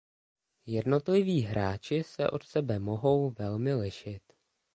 [0.65, 4.21] Jednotliví hráči se od sebe mohou velmi lišit.